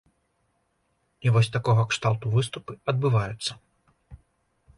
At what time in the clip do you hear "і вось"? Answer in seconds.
1.27-1.49